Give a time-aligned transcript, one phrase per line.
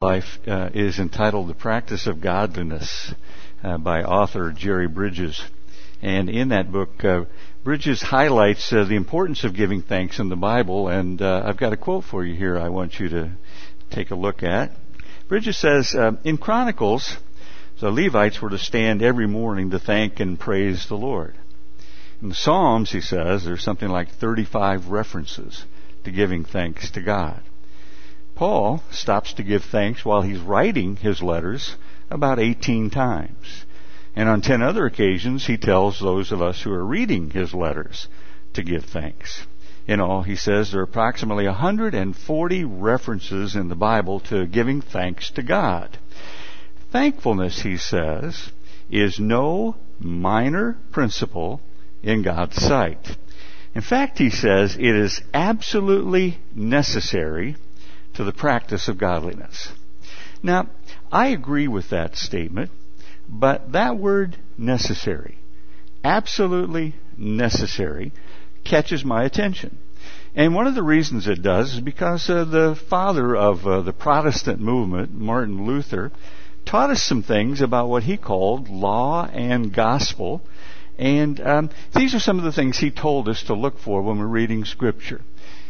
[0.00, 3.12] life uh, is entitled The Practice of Godliness
[3.64, 5.42] uh, by author Jerry Bridges.
[6.00, 7.24] And in that book, uh,
[7.64, 10.86] Bridges highlights uh, the importance of giving thanks in the Bible.
[10.86, 13.32] And uh, I've got a quote for you here I want you to
[13.90, 14.70] take a look at.
[15.26, 17.16] Bridges says, uh, In Chronicles,
[17.80, 21.34] the Levites were to stand every morning to thank and praise the Lord.
[22.22, 25.64] In the Psalms, he says, there's something like 35 references
[26.04, 27.42] to giving thanks to God.
[28.38, 31.74] Paul stops to give thanks while he's writing his letters
[32.08, 33.64] about 18 times.
[34.14, 38.06] And on 10 other occasions, he tells those of us who are reading his letters
[38.52, 39.44] to give thanks.
[39.88, 45.32] In all, he says there are approximately 140 references in the Bible to giving thanks
[45.32, 45.98] to God.
[46.92, 48.52] Thankfulness, he says,
[48.88, 51.60] is no minor principle
[52.04, 53.16] in God's sight.
[53.74, 57.56] In fact, he says it is absolutely necessary
[58.18, 59.68] to the practice of godliness.
[60.42, 60.68] Now,
[61.12, 62.72] I agree with that statement,
[63.28, 65.38] but that word necessary,
[66.02, 68.10] absolutely necessary,
[68.64, 69.78] catches my attention.
[70.34, 73.92] And one of the reasons it does is because uh, the father of uh, the
[73.92, 76.10] Protestant movement, Martin Luther,
[76.66, 80.42] taught us some things about what he called law and gospel.
[80.98, 84.18] And um, these are some of the things he told us to look for when
[84.18, 85.20] we're reading Scripture.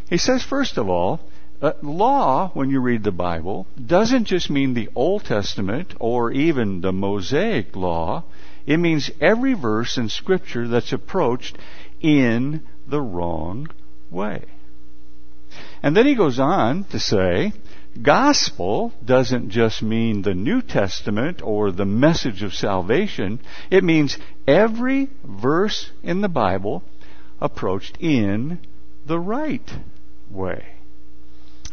[0.08, 1.20] He says, first of all,
[1.60, 6.80] uh, law, when you read the Bible, doesn't just mean the Old Testament or even
[6.80, 8.24] the Mosaic law.
[8.66, 11.58] It means every verse in Scripture that's approached
[12.00, 13.68] in the wrong
[14.10, 14.44] way.
[15.82, 17.52] And then he goes on to say,
[18.00, 23.40] gospel doesn't just mean the New Testament or the message of salvation.
[23.70, 26.84] It means every verse in the Bible
[27.40, 28.60] approached in
[29.06, 29.68] the right
[30.30, 30.77] way.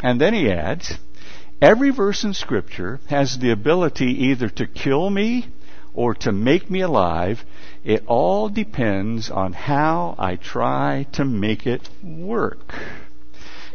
[0.02, 0.98] And then he adds,
[1.62, 5.48] every verse in Scripture has the ability either to kill me
[5.94, 7.44] or to make me alive.
[7.84, 12.74] It all depends on how I try to make it work.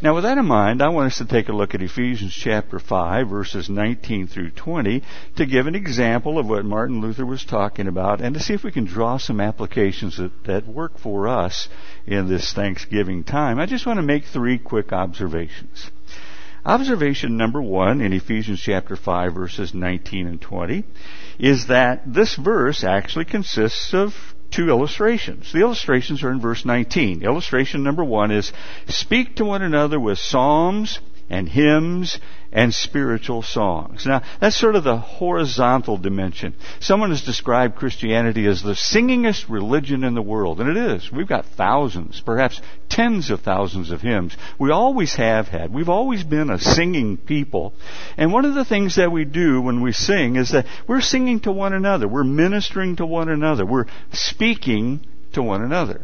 [0.02, 2.78] Now, with that in mind, I want us to take a look at Ephesians chapter
[2.78, 5.02] 5, verses 19 through 20,
[5.36, 8.64] to give an example of what Martin Luther was talking about and to see if
[8.64, 11.68] we can draw some applications that, that work for us
[12.06, 13.58] in this Thanksgiving time.
[13.58, 15.90] I just want to make three quick observations.
[16.64, 20.84] Observation number one in Ephesians chapter 5 verses 19 and 20
[21.38, 24.14] is that this verse actually consists of
[24.50, 25.52] two illustrations.
[25.52, 27.22] The illustrations are in verse 19.
[27.22, 28.52] Illustration number one is
[28.88, 30.98] speak to one another with psalms
[31.30, 32.18] and hymns
[32.52, 34.04] and spiritual songs.
[34.04, 36.54] Now, that's sort of the horizontal dimension.
[36.80, 41.10] Someone has described Christianity as the singingest religion in the world, and it is.
[41.12, 44.36] We've got thousands, perhaps tens of thousands of hymns.
[44.58, 45.72] We always have had.
[45.72, 47.72] We've always been a singing people.
[48.16, 51.40] And one of the things that we do when we sing is that we're singing
[51.40, 52.06] to one another.
[52.06, 53.64] We're ministering to one another.
[53.64, 56.02] We're speaking to one another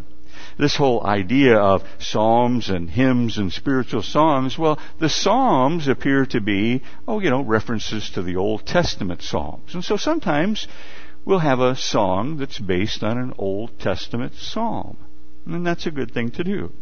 [0.58, 6.40] this whole idea of psalms and hymns and spiritual songs, well, the psalms appear to
[6.40, 9.74] be, oh, you know, references to the Old Testament psalms.
[9.74, 10.66] And so sometimes
[11.24, 14.96] we'll have a song that's based on an Old Testament psalm.
[15.46, 16.72] And that's a good thing to do.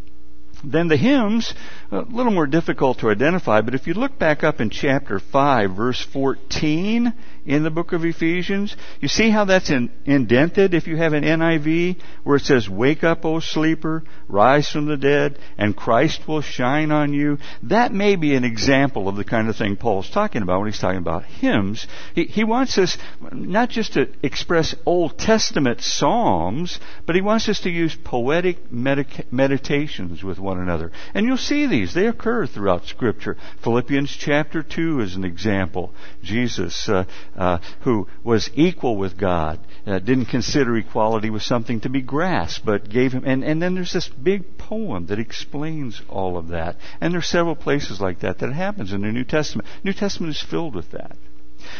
[0.64, 1.54] Then the hymns,
[1.90, 5.70] a little more difficult to identify, but if you look back up in chapter 5,
[5.76, 7.12] verse 14,
[7.46, 8.74] in the book of Ephesians.
[9.00, 13.04] You see how that's in, indented if you have an NIV where it says, Wake
[13.04, 17.38] up, O sleeper, rise from the dead, and Christ will shine on you.
[17.64, 20.80] That may be an example of the kind of thing Paul's talking about when he's
[20.80, 21.86] talking about hymns.
[22.14, 22.96] He, he wants us
[23.32, 29.24] not just to express Old Testament psalms, but he wants us to use poetic medica-
[29.30, 30.92] meditations with one another.
[31.14, 31.94] And you'll see these.
[31.94, 33.36] They occur throughout Scripture.
[33.62, 35.94] Philippians chapter 2 is an example.
[36.22, 37.04] Jesus uh,
[37.36, 42.64] uh, who was equal with God, uh, didn't consider equality was something to be grasped,
[42.64, 43.24] but gave him.
[43.24, 46.76] And, and then there's this big poem that explains all of that.
[47.00, 49.68] And there's several places like that that happens in the New Testament.
[49.82, 51.16] New Testament is filled with that.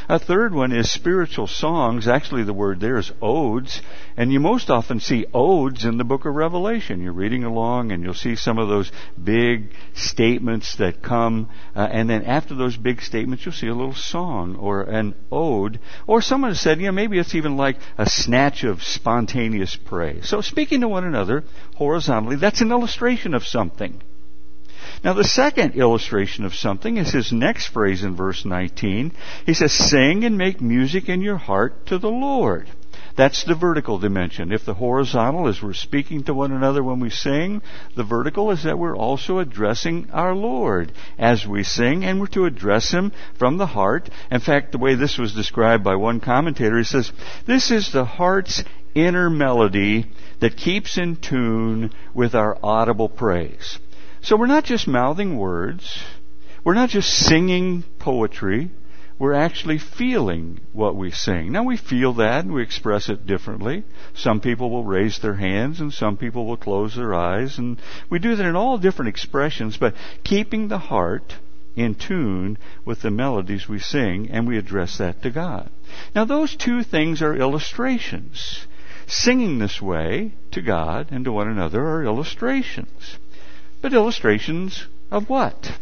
[0.08, 2.06] A third one is spiritual songs.
[2.06, 3.81] Actually, the word there is odes.
[4.16, 7.02] And you most often see odes in the book of Revelation.
[7.02, 8.92] You're reading along and you'll see some of those
[9.22, 11.50] big statements that come.
[11.75, 15.81] Uh, and then after those big statements, you'll see a little song or an ode.
[16.06, 20.28] Or someone has said, you know, maybe it's even like a snatch of spontaneous praise.
[20.28, 21.44] So speaking to one another
[21.76, 24.00] horizontally, that's an illustration of something.
[25.04, 29.12] Now, the second illustration of something is his next phrase in verse 19.
[29.44, 32.70] He says, Sing and make music in your heart to the Lord.
[33.14, 34.50] That's the vertical dimension.
[34.50, 37.60] If the horizontal is we're speaking to one another when we sing,
[37.94, 42.46] the vertical is that we're also addressing our Lord as we sing, and we're to
[42.46, 44.08] address Him from the heart.
[44.30, 47.12] In fact, the way this was described by one commentator, he says,
[47.46, 48.64] this is the heart's
[48.94, 50.06] inner melody
[50.40, 53.78] that keeps in tune with our audible praise.
[54.25, 56.03] So we're not just mouthing words.
[56.65, 58.71] We're not just singing poetry
[59.17, 61.53] we're actually feeling what we sing.
[61.53, 63.85] Now we feel that and we express it differently.
[64.15, 67.81] Some people will raise their hands and some people will close their eyes and
[68.11, 69.94] we do that in all different expressions, but
[70.25, 71.37] keeping the heart
[71.76, 75.71] in tune with the melodies we sing and we address that to God.
[76.15, 78.67] Now those two things are illustrations.
[79.06, 83.19] Singing this way to God and to one another are illustrations.
[83.84, 85.78] But illustrations of what?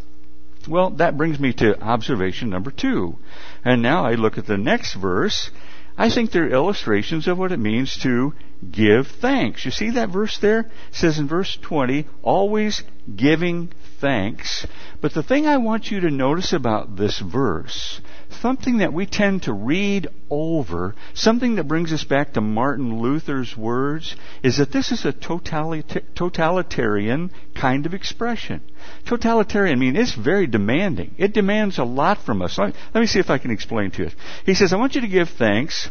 [0.66, 3.16] Well, that brings me to observation number two.
[3.64, 5.52] And now I look at the next verse.
[5.96, 8.34] I think they're illustrations of what it means to
[8.68, 9.64] give thanks.
[9.64, 10.62] You see that verse there?
[10.62, 12.82] It says in verse 20, always
[13.14, 13.70] giving
[14.00, 14.66] thanks.
[15.00, 18.00] But the thing I want you to notice about this verse,
[18.40, 23.56] something that we tend to read over, something that brings us back to Martin Luther's
[23.56, 28.60] words, is that this is a totalitarian kind of expression.
[29.06, 31.14] Totalitarian, I mean, it's very demanding.
[31.18, 32.58] It demands a lot from us.
[32.58, 34.10] Let me see if I can explain to you.
[34.46, 35.90] He says, I want you to give thanks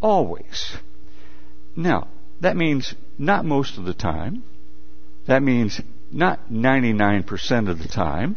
[0.00, 0.76] always.
[1.76, 2.08] Now,
[2.40, 4.42] that means not most of the time.
[5.26, 8.36] That means not 99% of the time.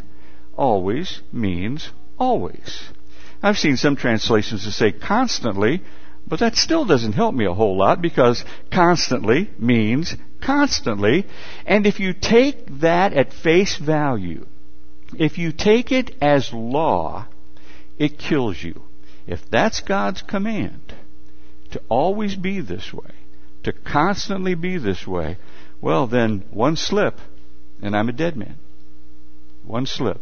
[0.58, 2.84] Always means always.
[3.44, 5.82] I've seen some translations that say constantly,
[6.28, 11.26] but that still doesn't help me a whole lot because constantly means constantly.
[11.66, 14.46] And if you take that at face value,
[15.18, 17.28] if you take it as law,
[17.98, 18.82] it kills you.
[19.28, 20.94] If that's God's command,
[21.72, 23.12] to always be this way,
[23.64, 25.38] to constantly be this way,
[25.82, 27.18] well, then one slip
[27.82, 28.58] and I'm a dead man.
[29.66, 30.22] One slip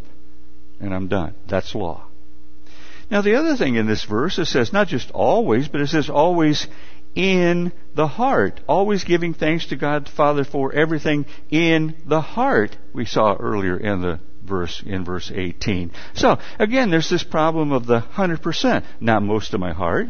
[0.79, 1.35] and I'm done.
[1.47, 2.08] That's law.
[3.11, 6.09] Now, the other thing in this verse, it says not just always, but it says
[6.09, 6.67] always
[7.15, 8.61] in the heart.
[8.67, 13.77] Always giving thanks to God the Father for everything in the heart, we saw earlier
[13.77, 15.91] in the verse, in verse 18.
[16.13, 18.85] So, again, there's this problem of the 100%.
[18.99, 20.07] Not most of my heart,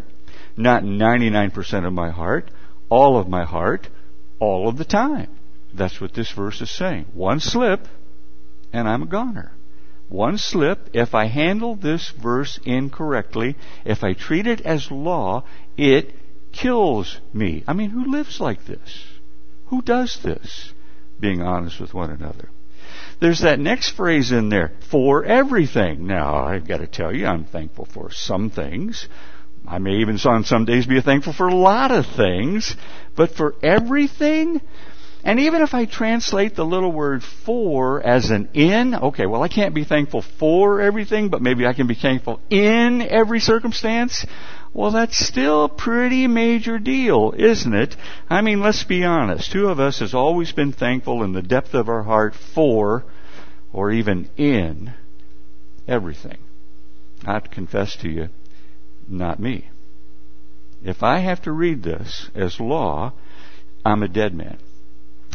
[0.58, 2.52] not 99% of my heart,
[2.90, 3.88] all of my heart,
[4.40, 5.30] all of the time.
[5.74, 7.06] That's what this verse is saying.
[7.14, 7.88] One slip,
[8.74, 9.52] and I'm a goner.
[10.10, 15.44] One slip, if I handle this verse incorrectly, if I treat it as law,
[15.78, 16.16] it
[16.52, 17.64] kills me.
[17.68, 19.06] I mean, who lives like this?
[19.68, 20.74] Who does this?
[21.20, 22.50] Being honest with one another.
[23.20, 26.08] There's that next phrase in there, for everything.
[26.08, 29.08] Now, I've got to tell you, I'm thankful for some things.
[29.68, 32.76] I may even on some days be thankful for a lot of things,
[33.16, 34.62] but for everything,
[35.24, 39.50] and even if I translate the little word for as an in, okay, well I
[39.50, 44.26] can't be thankful for everything, but maybe I can be thankful in every circumstance.
[44.74, 47.96] Well, that's still a pretty major deal, isn't it?
[48.30, 49.52] I mean, let's be honest.
[49.52, 53.04] Who of us has always been thankful in the depth of our heart for,
[53.74, 54.94] or even in,
[55.88, 56.38] everything?
[57.26, 58.30] I have to confess to you,
[59.08, 59.70] not me.
[60.84, 63.14] If I have to read this as law,
[63.84, 64.60] I'm a dead man.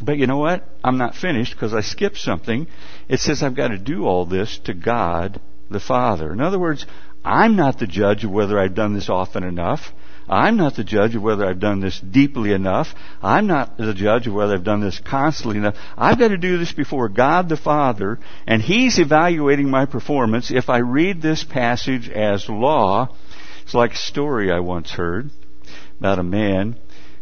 [0.02, 0.64] But you know what?
[0.82, 2.66] I'm not finished because I skipped something.
[3.08, 6.32] It says I've got to do all this to God the Father.
[6.32, 6.84] In other words,
[7.24, 9.92] I'm not the judge of whether I've done this often enough.
[10.28, 12.94] I'm not the judge of whether I've done this deeply enough.
[13.22, 15.76] I'm not the judge of whether I've done this constantly enough.
[15.96, 20.50] I've got to do this before God the Father, and He's evaluating my performance.
[20.50, 23.14] If I read this passage as law,
[23.64, 25.30] it's like a story I once heard
[25.98, 26.76] about a man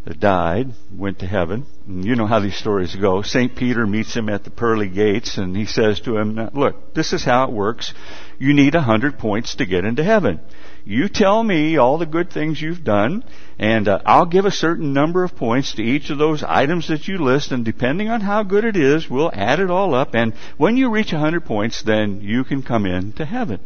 [0.04, 1.64] died, went to heaven.
[1.86, 3.22] And you know how these stories go.
[3.22, 3.54] St.
[3.54, 7.24] Peter meets him at the pearly gates and he says to him, look, this is
[7.24, 7.94] how it works.
[8.38, 10.40] You need a hundred points to get into heaven.
[10.84, 13.22] You tell me all the good things you've done
[13.58, 17.06] and uh, I'll give a certain number of points to each of those items that
[17.06, 20.34] you list and depending on how good it is, we'll add it all up and
[20.56, 23.60] when you reach a hundred points, then you can come into heaven.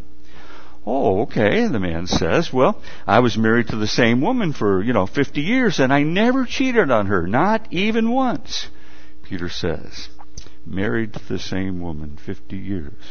[0.87, 2.53] Oh, okay, the man says.
[2.53, 6.05] Well, I was married to the same woman for, you know, 50 years and I
[6.05, 8.69] never cheated on her, not even once.
[9.25, 10.09] Peter says,
[10.65, 13.03] married to the same woman 50 years.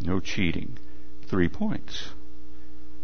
[0.00, 0.78] No cheating.
[1.26, 2.10] Three points.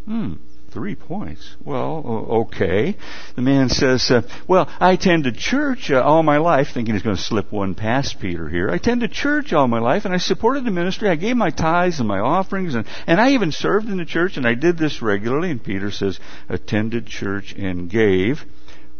[0.05, 0.35] Hmm.
[0.75, 1.55] Three points.
[1.65, 2.03] Well,
[2.49, 2.97] okay.
[3.37, 7.15] The man says, uh, well, I attended church uh, all my life, thinking he's going
[7.15, 8.69] to slip one past Peter here.
[8.69, 11.09] I attended church all my life, and I supported the ministry.
[11.09, 14.37] I gave my tithes and my offerings, and, and I even served in the church,
[14.37, 15.53] and I did this regularly.
[15.53, 18.45] And Peter says, attended church and gave.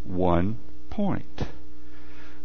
[0.05, 0.59] one
[0.91, 1.43] point.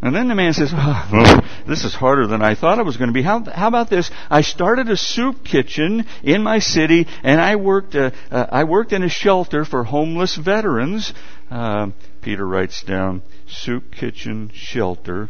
[0.01, 3.09] And then the man says, oh, this is harder than I thought it was going
[3.09, 3.21] to be.
[3.21, 4.09] How, how about this?
[4.29, 8.93] I started a soup kitchen in my city and I worked, uh, uh, I worked
[8.93, 11.13] in a shelter for homeless veterans.
[11.51, 11.87] Uh,
[12.21, 15.29] Peter writes down, soup kitchen shelter,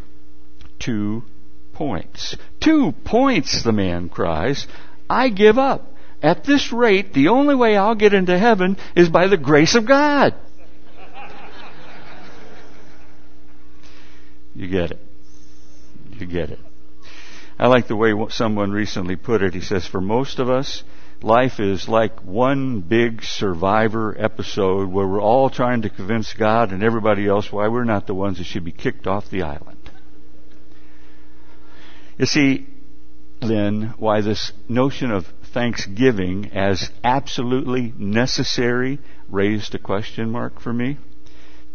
[0.77, 1.23] two
[1.73, 2.37] points.
[2.59, 4.67] Two points, the man cries.
[5.09, 5.87] I give up.
[6.21, 9.87] At this rate, the only way I'll get into heaven is by the grace of
[9.87, 10.35] God.
[14.59, 14.99] You get it.
[16.17, 16.59] You get it.
[17.57, 19.53] I like the way someone recently put it.
[19.53, 20.83] He says, for most of us,
[21.21, 26.83] life is like one big survivor episode where we're all trying to convince God and
[26.83, 29.91] everybody else why we're not the ones that should be kicked off the island.
[32.17, 32.67] You see,
[33.39, 38.99] then, why this notion of thanksgiving as absolutely necessary
[39.29, 40.97] raised a question mark for me.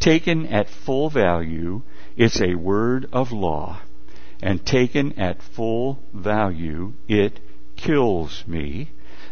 [0.01, 1.81] Taken at full value,
[2.17, 3.81] it's a word of law.
[4.43, 7.41] And taken at full value, it
[7.77, 8.91] kills me.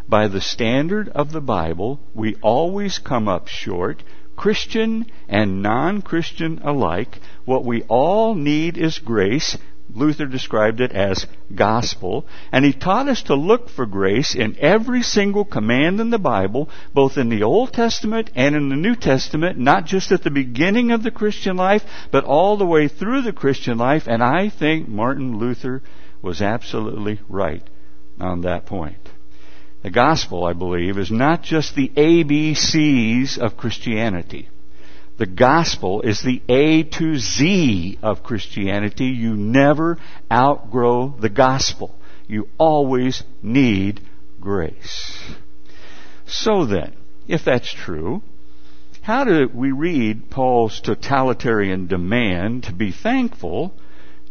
[0.09, 4.03] By the standard of the Bible, we always come up short,
[4.37, 7.21] Christian and non-Christian alike.
[7.45, 9.57] What we all need is grace,
[9.94, 15.02] Luther described it as gospel, and he taught us to look for grace in every
[15.02, 19.58] single command in the Bible, both in the Old Testament and in the New Testament,
[19.58, 23.32] not just at the beginning of the Christian life, but all the way through the
[23.32, 25.82] Christian life, and I think Martin Luther
[26.22, 27.62] was absolutely right
[28.18, 28.96] on that point.
[29.82, 34.49] The gospel, I believe, is not just the ABCs of Christianity.
[35.23, 39.05] The gospel is the A to Z of Christianity.
[39.05, 39.99] You never
[40.33, 41.95] outgrow the gospel.
[42.26, 44.00] You always need
[44.41, 45.17] grace.
[46.26, 46.95] So then,
[47.29, 48.25] if that's true,
[49.02, 53.76] how do we read Paul's totalitarian demand to be thankful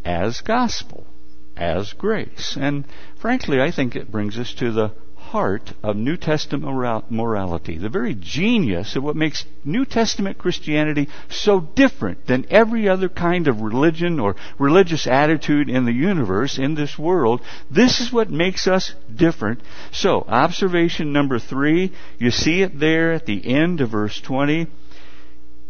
[0.04, 1.08] as gospel,
[1.56, 2.58] as grace?
[2.60, 2.84] And
[3.18, 4.92] frankly, I think it brings us to the
[5.32, 6.66] heart of New Testament
[7.10, 13.08] morality, the very genius of what makes New Testament Christianity so different than every other
[13.08, 17.40] kind of religion or religious attitude in the universe, in this world.
[17.70, 19.62] This is what makes us different.
[19.94, 24.68] So, observation number three, you see it there at the end of verse 20.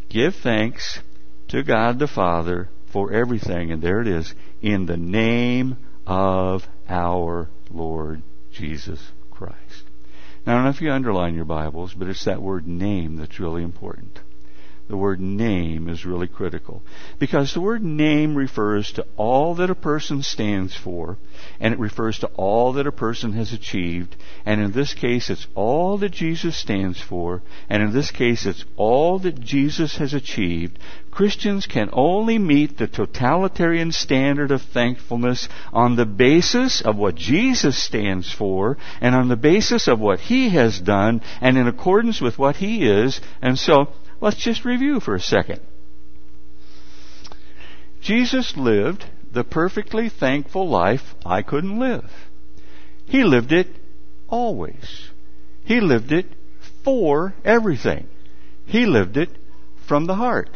[0.09, 1.01] Give thanks
[1.49, 5.77] to God the Father for everything, and there it is, in the name
[6.07, 8.99] of our Lord Jesus
[9.41, 9.85] Christ.
[10.45, 13.39] Now, I don't know if you underline your Bibles, but it's that word name that's
[13.39, 14.21] really important.
[14.91, 16.83] The word name is really critical.
[17.17, 21.17] Because the word name refers to all that a person stands for,
[21.61, 25.47] and it refers to all that a person has achieved, and in this case it's
[25.55, 30.77] all that Jesus stands for, and in this case it's all that Jesus has achieved.
[31.09, 37.81] Christians can only meet the totalitarian standard of thankfulness on the basis of what Jesus
[37.81, 42.37] stands for, and on the basis of what He has done, and in accordance with
[42.37, 43.87] what He is, and so
[44.21, 45.59] Let's just review for a second.
[48.01, 52.09] Jesus lived the perfectly thankful life I couldn't live.
[53.07, 53.67] He lived it
[54.29, 55.09] always.
[55.65, 56.27] He lived it
[56.83, 58.07] for everything.
[58.65, 59.29] He lived it
[59.87, 60.49] from the heart.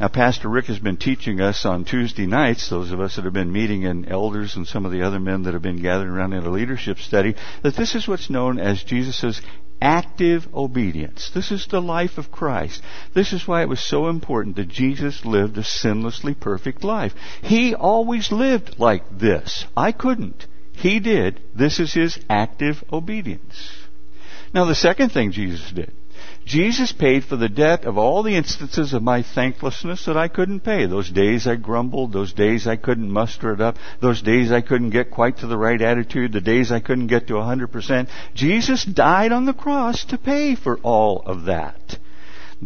[0.00, 3.32] Now, Pastor Rick has been teaching us on Tuesday nights, those of us that have
[3.32, 6.32] been meeting in elders and some of the other men that have been gathering around
[6.32, 9.40] in a leadership study, that this is what's known as Jesus'
[9.84, 11.30] active obedience.
[11.34, 12.82] This is the life of Christ.
[13.14, 17.12] This is why it was so important that Jesus lived a sinlessly perfect life.
[17.42, 19.66] He always lived like this.
[19.76, 20.46] I couldn't.
[20.72, 21.40] He did.
[21.54, 23.70] This is his active obedience.
[24.54, 25.92] Now the second thing Jesus did.
[26.44, 30.60] Jesus paid for the debt of all the instances of my thanklessness that I couldn't
[30.60, 30.86] pay.
[30.86, 34.90] Those days I grumbled, those days I couldn't muster it up, those days I couldn't
[34.90, 38.08] get quite to the right attitude, the days I couldn't get to 100%.
[38.34, 41.98] Jesus died on the cross to pay for all of that.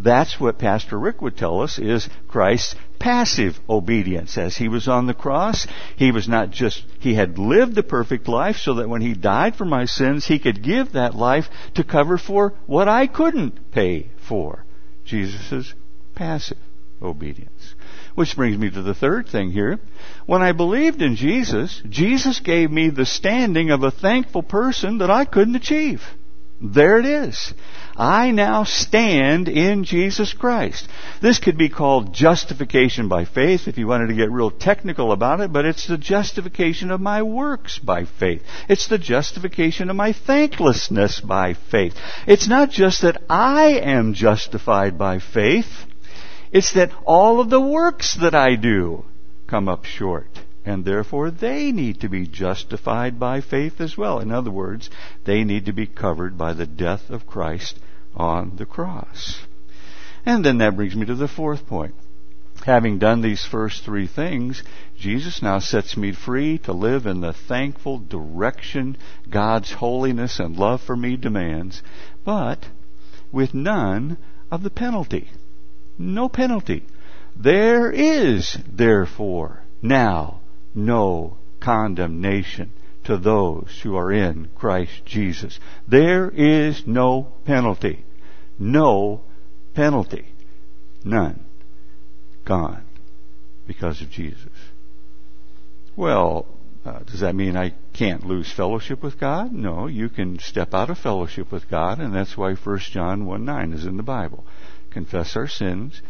[0.03, 4.39] That's what Pastor Rick would tell us is Christ's passive obedience.
[4.39, 8.29] As he was on the cross, he was not just, he had lived the perfect
[8.29, 11.85] life so that when he died for my sins, he could give that life to
[11.85, 14.65] cover for what I couldn't pay for.
[15.05, 15.75] Jesus'
[16.15, 16.59] passive
[17.03, 17.75] obedience.
[18.15, 19.79] Which brings me to the third thing here.
[20.27, 25.11] When I believed in Jesus, Jesus gave me the standing of a thankful person that
[25.11, 26.03] I couldn't achieve.
[26.61, 27.55] There it is.
[27.97, 30.89] I now stand in Jesus Christ.
[31.23, 35.41] This could be called justification by faith if you wanted to get real technical about
[35.41, 38.43] it, but it's the justification of my works by faith.
[38.69, 41.95] It's the justification of my thanklessness by faith.
[42.27, 45.87] It's not just that I am justified by faith.
[46.51, 49.05] It's that all of the works that I do
[49.47, 50.29] come up short.
[50.69, 54.19] And therefore they need to be justified by faith as well.
[54.19, 54.91] In other words,
[55.25, 57.81] they need to be covered by the death of Christ
[58.15, 59.47] on the cross.
[60.27, 61.95] And then that brings me to the fourth point.
[62.67, 64.63] Having done these first three things,
[64.99, 68.99] Jesus now sets me free to live in the thankful direction
[69.31, 71.83] God's holiness and love for me demands,
[72.27, 72.67] but
[73.33, 74.19] with none
[74.51, 75.31] of the penalty.
[75.97, 76.85] No penalty.
[77.35, 80.38] There is, therefore, now
[80.79, 82.73] no condemnation
[83.05, 85.59] to those who are in Christ Jesus.
[85.87, 88.05] There is no penalty.
[88.59, 89.23] No
[89.75, 90.27] penalty.
[91.05, 91.45] None.
[92.45, 92.85] Gone.
[93.67, 94.53] Because of Jesus.
[95.97, 96.47] Well,
[96.85, 99.53] uh, does that mean I can't lose fellowship with God?
[99.53, 103.45] No, you can step out of fellowship with God, and that's why 1 John 1
[103.45, 104.45] 9 is in the Bible.
[104.91, 106.01] Confess our sins,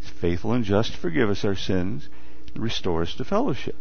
[0.00, 2.08] He's faithful and just forgive us our sins,
[2.54, 3.76] restore us to fellowship.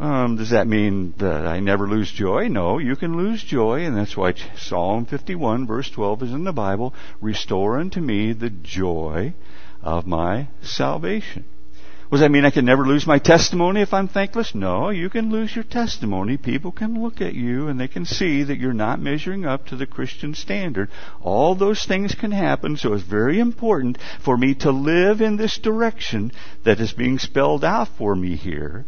[0.00, 2.46] Um, does that mean that I never lose joy?
[2.46, 6.52] No, you can lose joy, and that's why Psalm 51, verse 12, is in the
[6.52, 6.94] Bible.
[7.20, 9.34] Restore unto me the joy
[9.82, 11.44] of my salvation.
[12.10, 14.54] Does that mean I can never lose my testimony if I'm thankless?
[14.54, 16.38] No, you can lose your testimony.
[16.38, 19.76] People can look at you and they can see that you're not measuring up to
[19.76, 20.90] the Christian standard.
[21.20, 25.58] All those things can happen, so it's very important for me to live in this
[25.58, 26.32] direction
[26.64, 28.86] that is being spelled out for me here.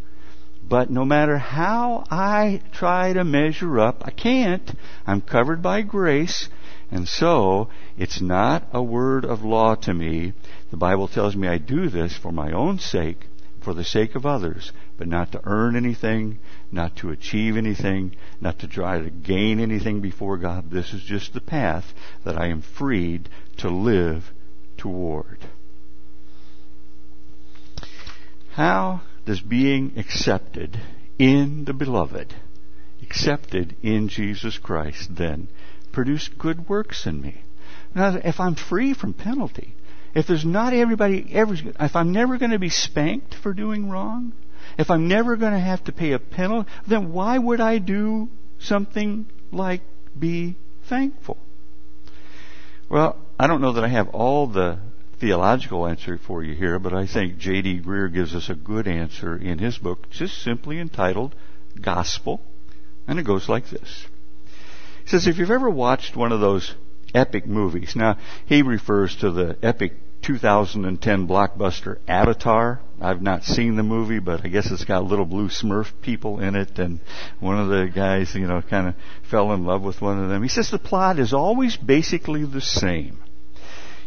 [0.71, 4.73] But no matter how I try to measure up, I can't.
[5.05, 6.47] I'm covered by grace.
[6.89, 10.31] And so, it's not a word of law to me.
[10.69, 13.27] The Bible tells me I do this for my own sake,
[13.59, 16.39] for the sake of others, but not to earn anything,
[16.71, 20.71] not to achieve anything, not to try to gain anything before God.
[20.71, 24.31] This is just the path that I am freed to live
[24.77, 25.39] toward.
[28.53, 30.79] How does being accepted
[31.19, 32.33] in the beloved,
[33.01, 35.47] accepted in Jesus Christ, then
[35.91, 37.43] produce good works in me?
[37.93, 39.75] Now, if I'm free from penalty,
[40.13, 44.33] if there's not everybody ever, if I'm never going to be spanked for doing wrong,
[44.77, 48.29] if I'm never going to have to pay a penalty, then why would I do
[48.59, 49.81] something like
[50.17, 50.55] be
[50.87, 51.37] thankful?
[52.89, 54.79] Well, I don't know that I have all the
[55.21, 57.81] theological answer for you here, but I think J.D.
[57.81, 61.35] Greear gives us a good answer in his book, just simply entitled
[61.79, 62.41] Gospel.
[63.07, 64.07] And it goes like this.
[65.03, 66.75] He says, if you've ever watched one of those
[67.13, 67.95] epic movies.
[67.95, 72.79] Now, he refers to the epic 2010 blockbuster Avatar.
[72.99, 76.55] I've not seen the movie, but I guess it's got little blue Smurf people in
[76.55, 76.99] it, and
[77.39, 78.95] one of the guys, you know, kind of
[79.29, 80.43] fell in love with one of them.
[80.43, 83.17] He says the plot is always basically the same.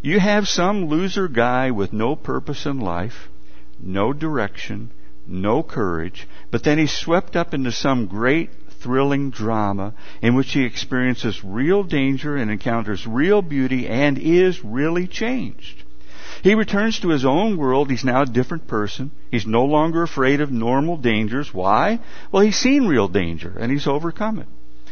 [0.04, 3.30] You have some loser guy with no purpose in life,
[3.80, 4.90] no direction,
[5.26, 10.62] no courage, but then he's swept up into some great thrilling drama in which he
[10.62, 15.84] experiences real danger and encounters real beauty and is really changed.
[16.42, 17.88] He returns to his own world.
[17.88, 19.10] He's now a different person.
[19.30, 21.54] He's no longer afraid of normal dangers.
[21.54, 21.98] Why?
[22.30, 24.48] Well, he's seen real danger and he's overcome it.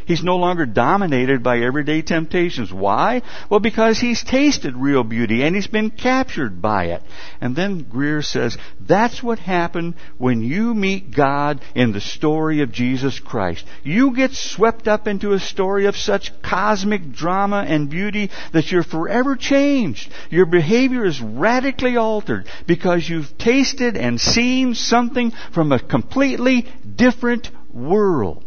[0.07, 2.73] He's no longer dominated by everyday temptations.
[2.73, 3.23] Why?
[3.51, 7.03] Well, because he's tasted real beauty and he's been captured by it.
[7.41, 12.73] And then Greear says, that's what happened when you meet God in the story of
[12.73, 13.65] Jesus Christ.
[13.83, 18.83] You get swept up into a story of such cosmic drama and beauty that you're
[18.83, 20.13] forever changed.
[20.31, 27.51] Your behavior is radically altered because you've tasted and seen something from a completely different
[27.73, 28.45] world.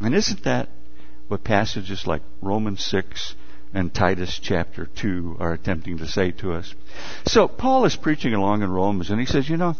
[0.00, 0.68] And isn't that
[1.28, 3.34] what passages like Romans 6
[3.72, 6.74] and Titus chapter 2 are attempting to say to us?
[7.26, 9.76] So Paul is preaching along in Romans and he says, you know,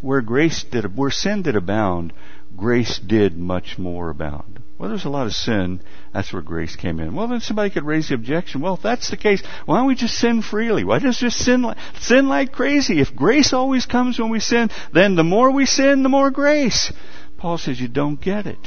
[0.00, 2.12] where grace did, where sin did abound,
[2.56, 4.62] grace did much more abound.
[4.78, 5.80] Well, there's a lot of sin.
[6.12, 7.14] That's where grace came in.
[7.14, 8.62] Well, then somebody could raise the objection.
[8.62, 10.82] Well, if that's the case, why don't we just sin freely?
[10.82, 13.00] Why just just sin like, sin like crazy?
[13.00, 16.92] If grace always comes when we sin, then the more we sin, the more grace.
[17.36, 18.58] Paul says you don't get it.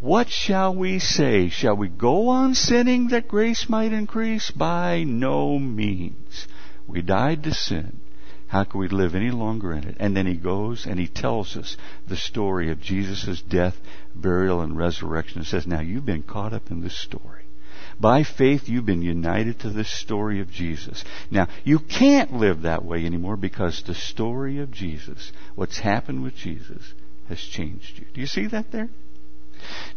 [0.00, 1.48] What shall we say?
[1.48, 4.50] Shall we go on sinning that grace might increase?
[4.50, 6.46] By no means.
[6.86, 8.00] We died to sin.
[8.48, 9.96] How can we live any longer in it?
[9.98, 13.76] And then he goes and he tells us the story of Jesus' death,
[14.14, 15.38] burial, and resurrection.
[15.38, 17.42] And says, now you've been caught up in this story.
[17.98, 21.04] By faith, you've been united to this story of Jesus.
[21.30, 26.36] Now, you can't live that way anymore because the story of Jesus, what's happened with
[26.36, 26.92] Jesus,
[27.28, 28.06] has changed you.
[28.12, 28.90] Do you see that there?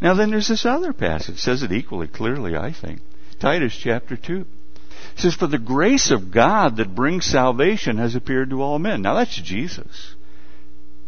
[0.01, 3.01] Now then there's this other passage, says it equally clearly, I think.
[3.39, 4.41] Titus chapter 2.
[4.41, 9.01] It says, For the grace of God that brings salvation has appeared to all men.
[9.01, 10.15] Now that's Jesus.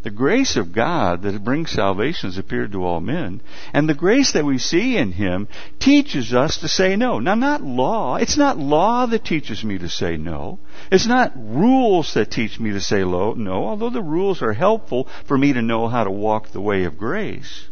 [0.04, 3.40] The grace of God that brings salvation has appeared to all men.
[3.72, 5.48] And the grace that we see in Him
[5.80, 7.20] teaches us to say no.
[7.20, 8.16] Now, not law.
[8.16, 10.58] It's not law that teaches me to say no.
[10.92, 15.38] It's not rules that teach me to say no, although the rules are helpful for
[15.38, 17.68] me to know how to walk the way of grace.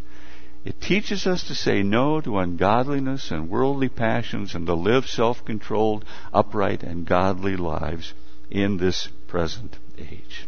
[0.65, 6.04] It teaches us to say no to ungodliness and worldly passions and to live self-controlled,
[6.34, 8.13] upright, and godly lives
[8.52, 10.48] in this present age.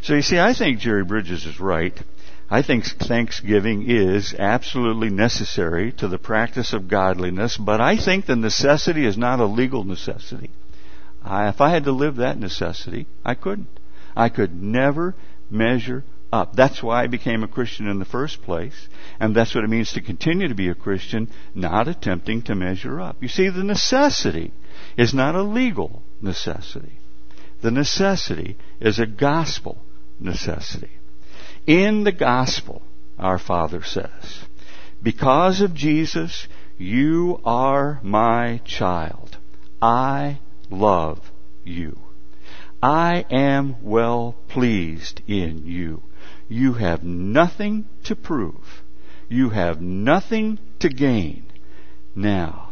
[0.00, 1.98] So you see, I think Jerry Bridges is right.
[2.48, 8.36] I think Thanksgiving is absolutely necessary to the practice of godliness, but I think the
[8.36, 10.50] necessity is not a legal necessity.
[11.24, 13.80] I, if I had to live that necessity, I couldn't.
[14.16, 15.14] I could never
[15.50, 16.04] measure
[16.36, 16.54] up.
[16.54, 19.92] That's why I became a Christian in the first place, and that's what it means
[19.92, 23.16] to continue to be a Christian, not attempting to measure up.
[23.20, 24.52] You see, the necessity
[24.96, 26.98] is not a legal necessity.
[27.62, 29.78] The necessity is a gospel
[30.20, 30.90] necessity.
[31.66, 32.82] In the gospel,
[33.18, 34.44] our Father says,
[35.02, 36.46] because of Jesus,
[36.78, 39.36] you are my child.
[39.80, 40.38] I
[40.70, 41.20] love
[41.64, 41.98] you.
[42.82, 46.02] I am well pleased in you.
[46.48, 48.82] You have nothing to prove.
[49.28, 51.44] You have nothing to gain.
[52.14, 52.70] Now,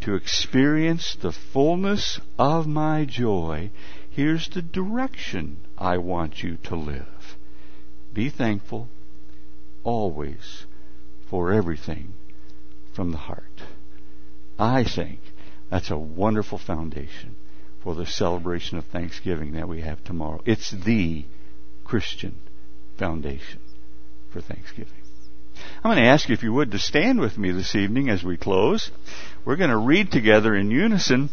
[0.00, 3.70] to experience the fullness of my joy,
[4.10, 7.36] here's the direction I want you to live.
[8.12, 8.88] Be thankful
[9.82, 10.66] always
[11.28, 12.12] for everything
[12.92, 13.62] from the heart.
[14.58, 15.20] I think
[15.70, 17.36] that's a wonderful foundation
[17.82, 20.42] for the celebration of Thanksgiving that we have tomorrow.
[20.44, 21.24] It's the
[21.84, 22.36] Christian
[23.00, 23.58] foundation
[24.30, 24.92] for Thanksgiving.
[25.82, 28.22] I'm going to ask you, if you would, to stand with me this evening as
[28.22, 28.90] we close.
[29.44, 31.30] We're going to read together in unison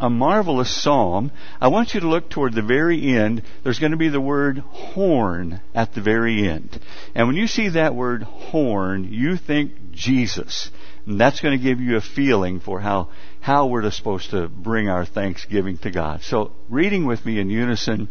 [0.00, 1.30] a marvelous psalm.
[1.60, 3.42] I want you to look toward the very end.
[3.62, 6.80] There's going to be the word horn at the very end.
[7.14, 10.70] And when you see that word horn, you think Jesus.
[11.06, 13.08] And that's going to give you a feeling for how,
[13.40, 16.22] how we're supposed to bring our thanksgiving to God.
[16.22, 18.08] So, reading with me in unison,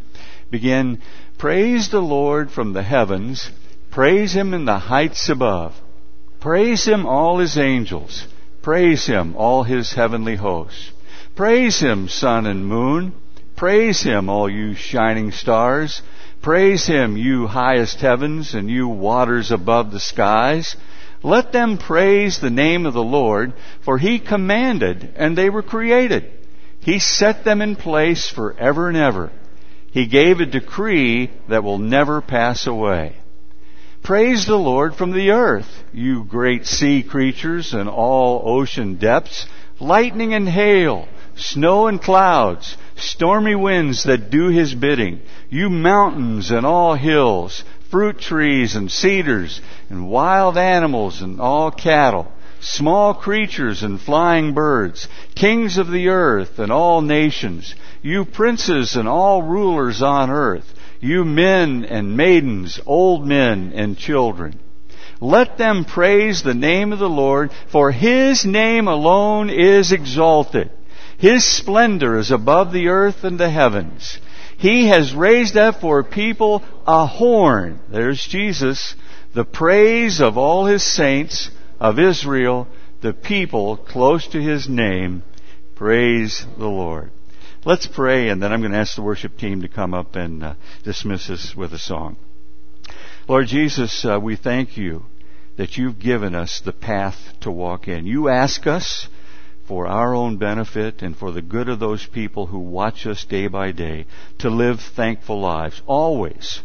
[0.52, 1.02] begin,
[1.38, 3.52] Praise the Lord from the heavens.
[3.92, 5.80] Praise Him in the heights above.
[6.40, 8.28] Praise Him, all His angels.
[8.62, 10.92] Praise Him, all His heavenly hosts.
[11.40, 13.14] Praise him, sun and moon.
[13.56, 16.02] Praise him, all you shining stars.
[16.42, 20.76] Praise him, you highest heavens and you waters above the skies.
[21.24, 26.30] Let them praise the name of the Lord, for he commanded and they were created.
[26.82, 29.32] He set them in place forever and ever.
[29.92, 33.16] He gave a decree that will never pass away.
[34.04, 39.46] Praise the Lord from the earth, you great sea creatures and all ocean depths,
[39.80, 46.66] lightning and hail, snow and clouds, stormy winds that do his bidding, you mountains and
[46.66, 54.00] all hills, fruit trees and cedars, and wild animals and all cattle, small creatures and
[54.00, 60.30] flying birds, kings of the earth and all nations, you princes and all rulers on
[60.30, 64.60] earth, you men and maidens, old men and children.
[65.22, 70.72] Let them praise the name of the Lord, for His name alone is exalted.
[71.18, 74.20] His splendor is above the earth and the heavens.
[74.58, 77.80] He has raised up for people a horn.
[77.90, 78.96] There's Jesus.
[79.34, 82.68] The praise of all His saints of Israel,
[83.02, 85.24] the people close to His name.
[85.76, 87.12] Praise the Lord.
[87.66, 90.44] Let's pray and then I'm going to ask the worship team to come up and
[90.44, 92.18] uh, dismiss us with a song.
[93.28, 95.06] Lord Jesus, uh, we thank you
[95.58, 98.06] that you've given us the path to walk in.
[98.06, 99.08] You ask us
[99.68, 103.48] for our own benefit and for the good of those people who watch us day
[103.48, 104.06] by day
[104.40, 106.62] to live thankful lives, always,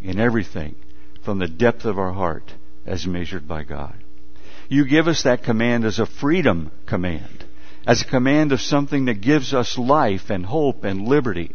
[0.00, 0.76] in everything,
[1.24, 2.52] from the depth of our heart
[2.84, 3.96] as measured by God.
[4.68, 7.44] You give us that command as a freedom command,
[7.86, 11.52] as a command of something that gives us life and hope and liberty,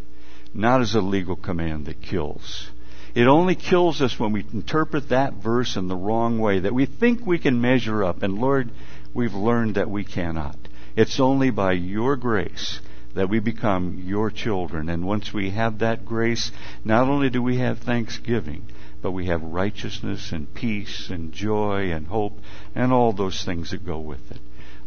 [0.54, 2.70] not as a legal command that kills.
[3.14, 6.86] It only kills us when we interpret that verse in the wrong way, that we
[6.86, 8.24] think we can measure up.
[8.24, 8.72] And Lord,
[9.14, 10.56] we've learned that we cannot.
[10.96, 12.80] It's only by your grace
[13.16, 14.88] that we become your children.
[14.88, 16.52] And once we have that grace,
[16.86, 18.64] not only do we have thanksgiving,
[19.02, 22.38] but we have righteousness and peace and joy and hope
[22.76, 24.40] and all those things that go with it.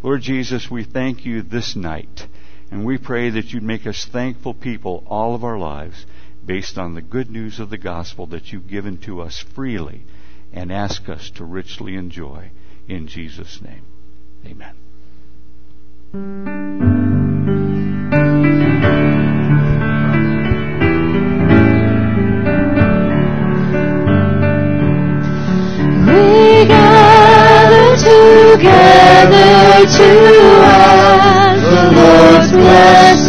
[0.03, 2.27] Lord Jesus, we thank you this night.
[2.71, 6.07] And we pray that you'd make us thankful people all of our lives
[6.45, 10.03] based on the good news of the gospel that you've given to us freely
[10.53, 12.51] and ask us to richly enjoy.
[12.89, 13.85] In Jesus' name,
[14.45, 14.75] amen.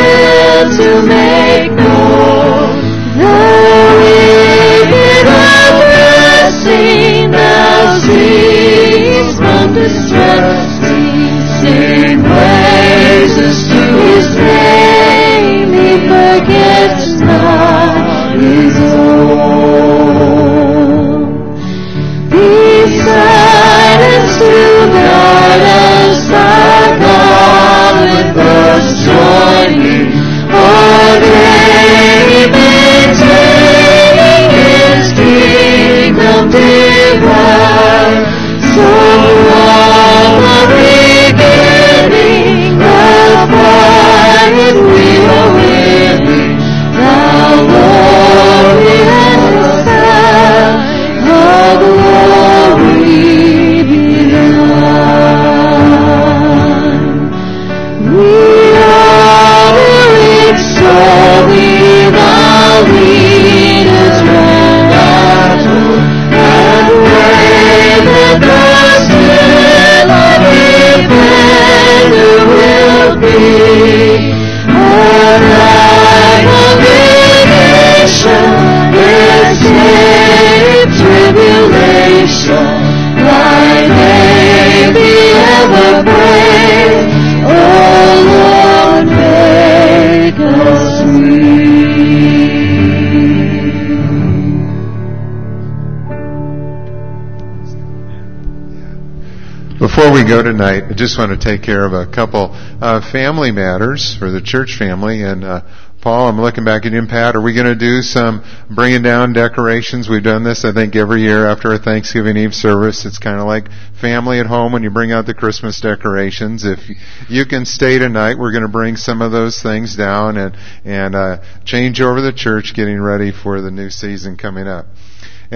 [100.95, 105.21] just want to take care of a couple uh, family matters for the church family.
[105.21, 105.61] And uh,
[106.01, 107.35] Paul, I'm looking back at you Pat.
[107.35, 110.07] Are we going to do some bringing down decorations?
[110.07, 113.05] We've done this, I think, every year after a Thanksgiving Eve service.
[113.05, 116.63] It's kind of like family at home when you bring out the Christmas decorations.
[116.63, 116.79] If
[117.27, 120.55] you can stay tonight, we're going to bring some of those things down and
[120.85, 124.85] and uh, change over the church, getting ready for the new season coming up.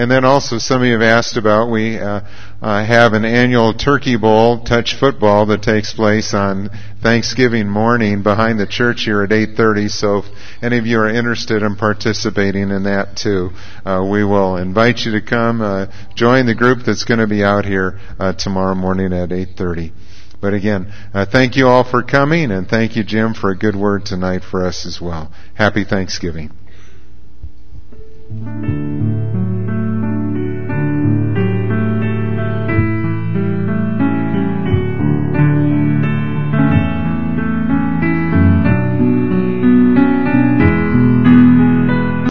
[0.00, 2.22] And then also some of you have asked about we uh,
[2.62, 6.70] uh, have an annual turkey bowl touch football that takes place on
[7.02, 9.90] Thanksgiving morning behind the church here at 8:30.
[9.90, 10.24] So if
[10.62, 13.50] any of you are interested in participating in that too,
[13.84, 17.44] uh, we will invite you to come uh, join the group that's going to be
[17.44, 19.92] out here uh, tomorrow morning at 8:30.
[20.40, 23.76] But again, uh, thank you all for coming and thank you Jim for a good
[23.76, 25.30] word tonight for us as well.
[25.56, 26.52] Happy Thanksgiving.